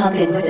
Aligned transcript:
Talking 0.00 0.32
with 0.32 0.49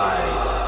side. 0.00 0.59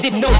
Didn't 0.00 0.20
know. 0.20 0.39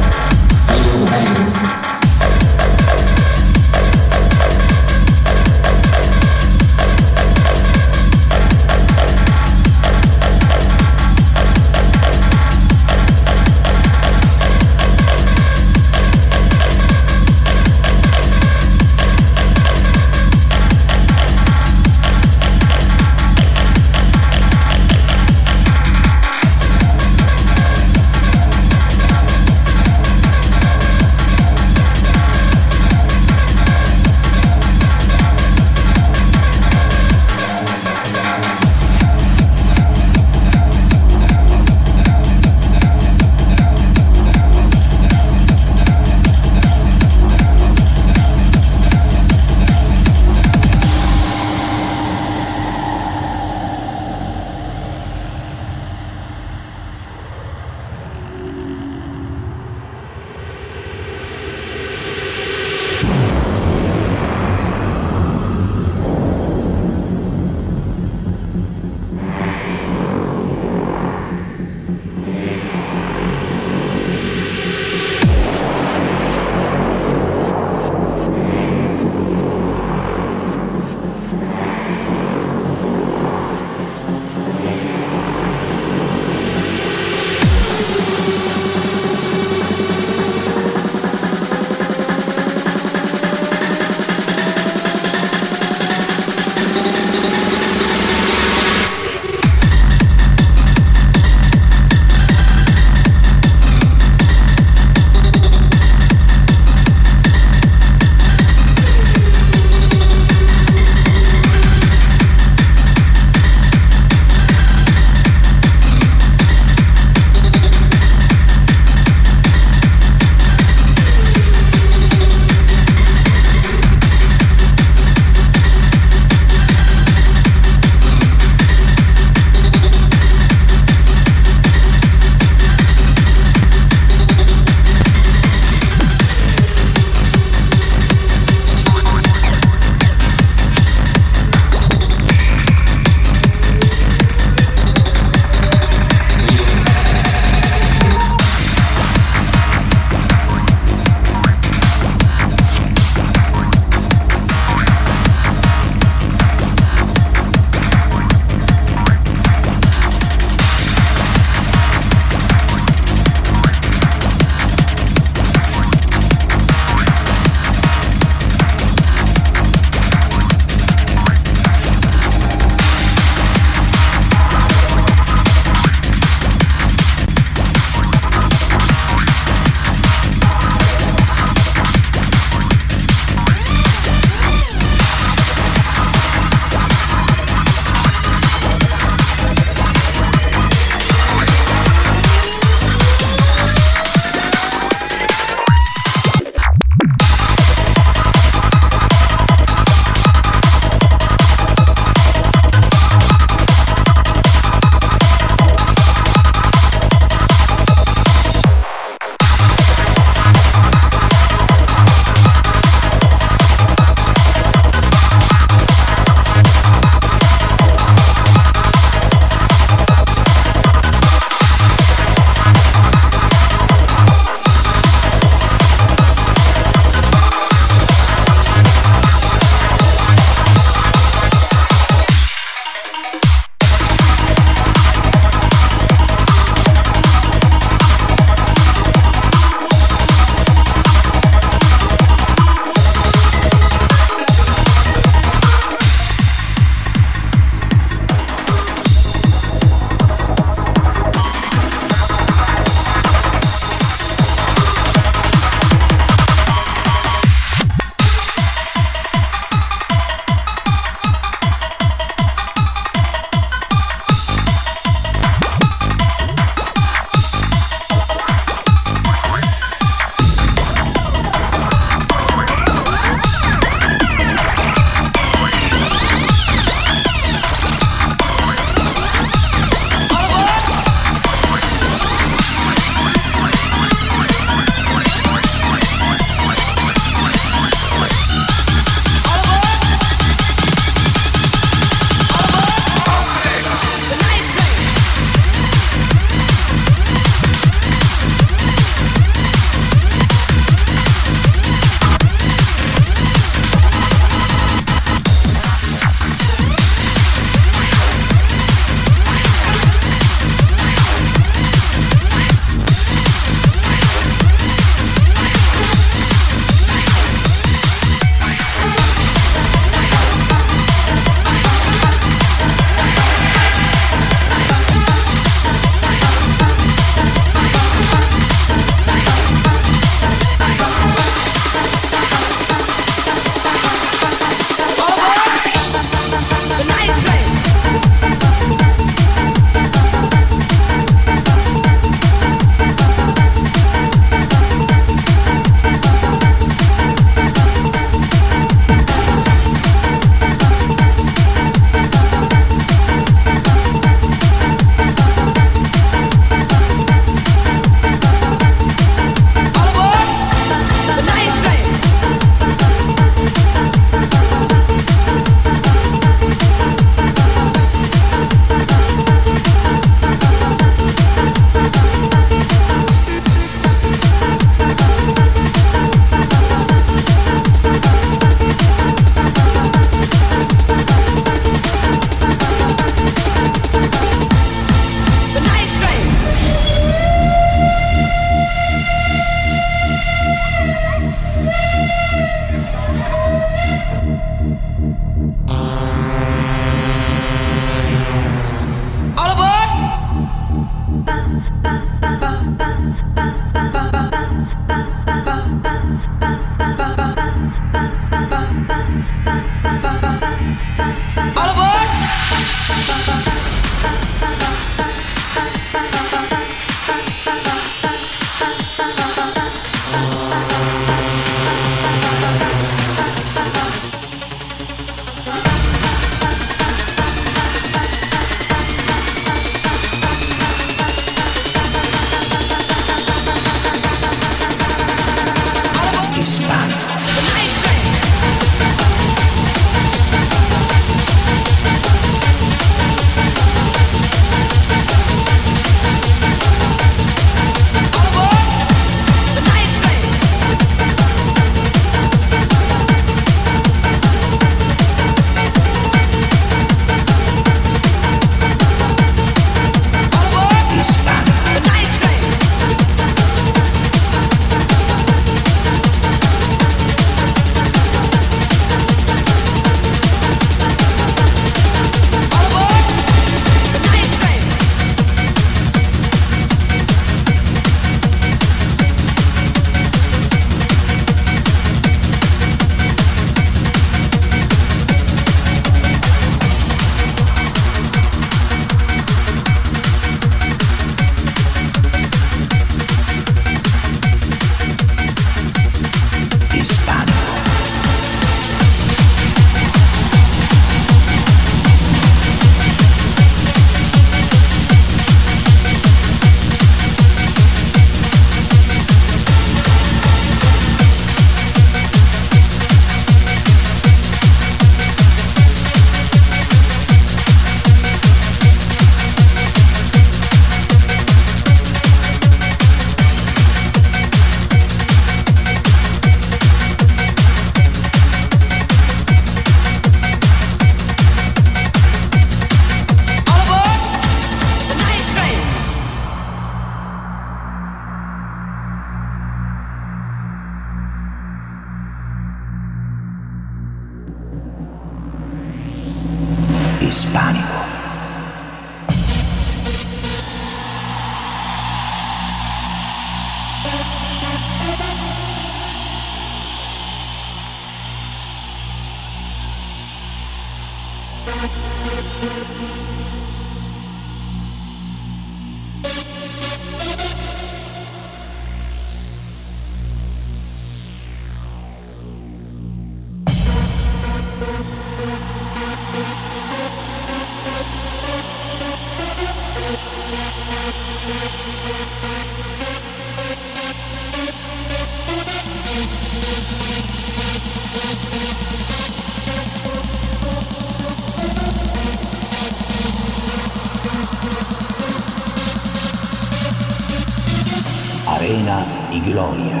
Arena 598.70 599.04
y 599.32 599.40
Gloria. 599.40 600.00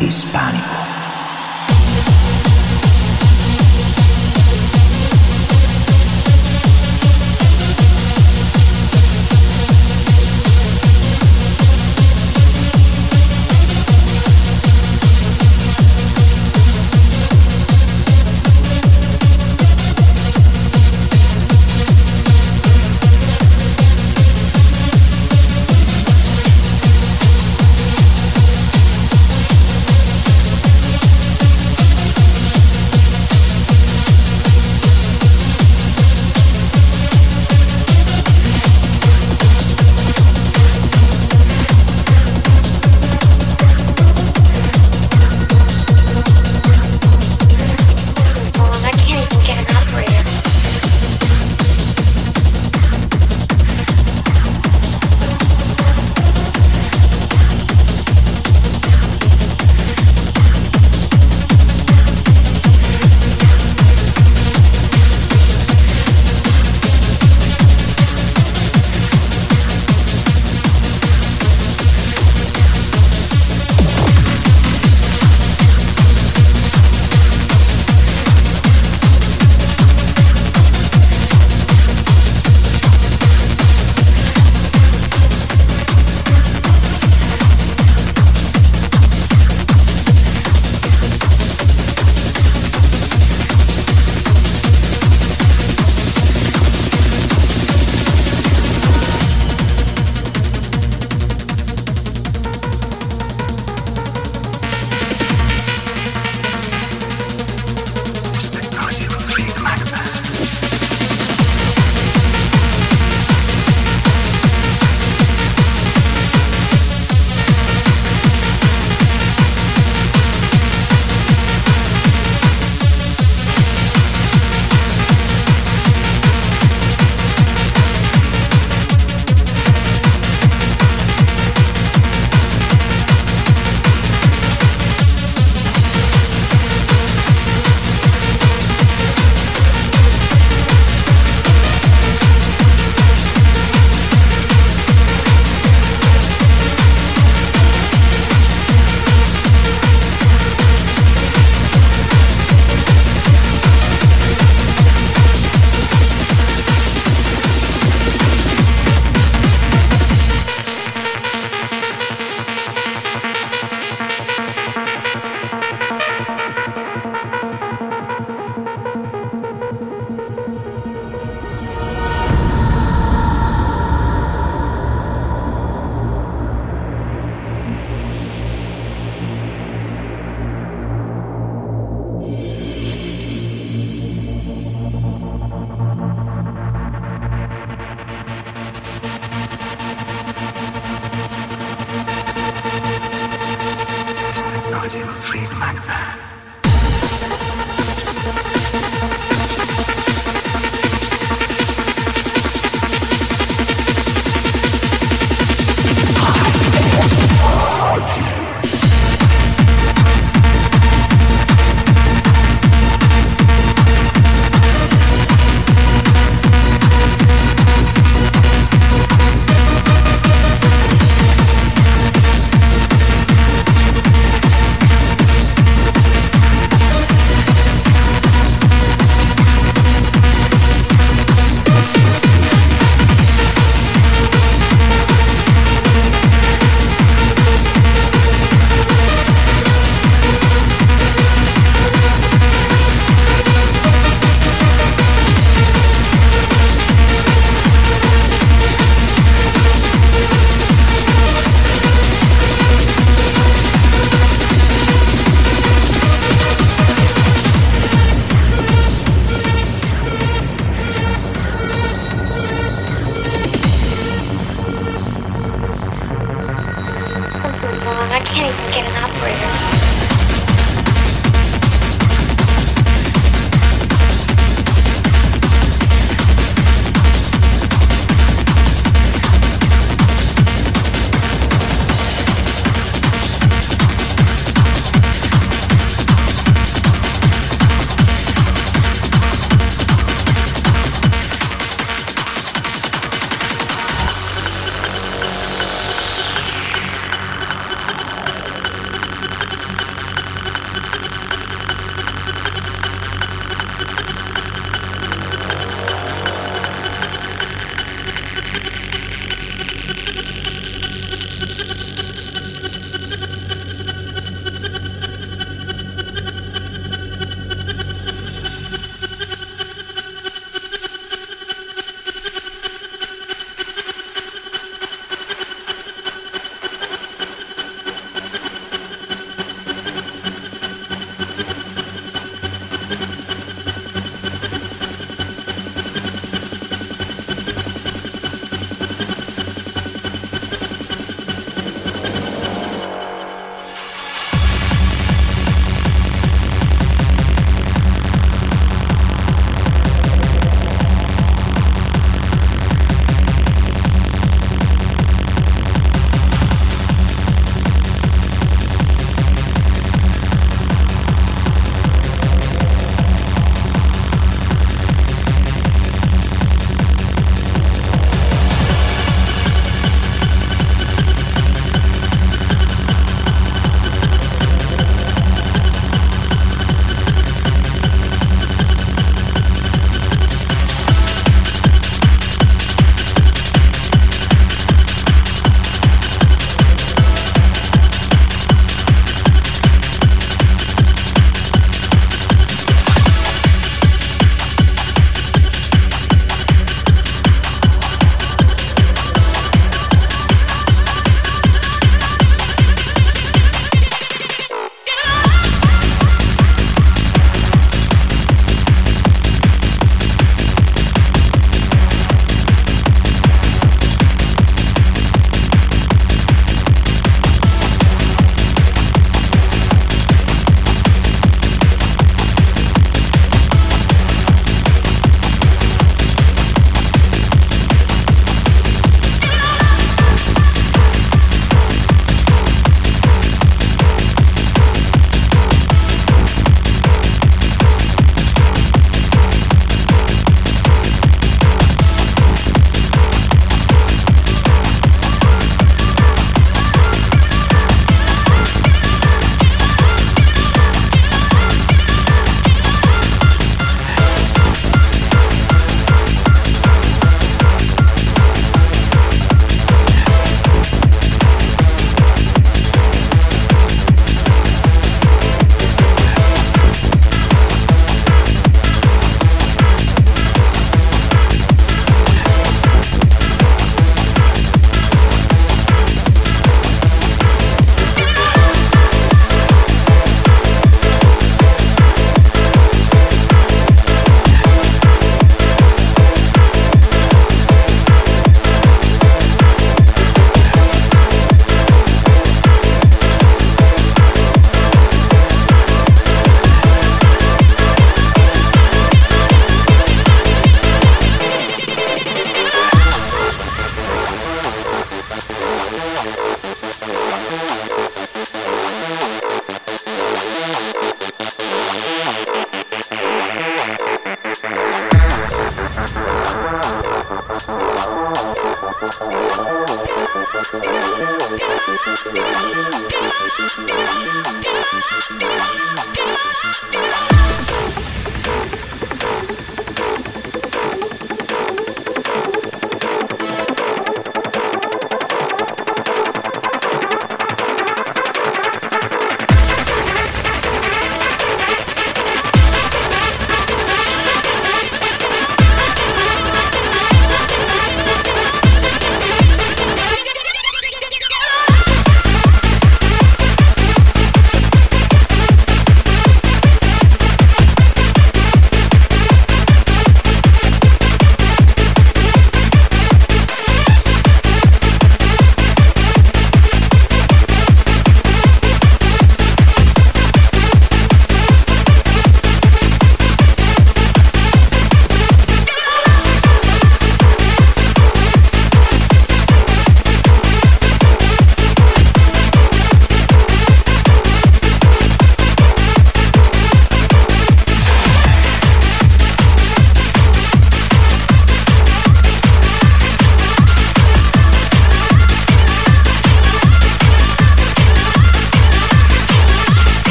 Hispánico. 0.00 0.75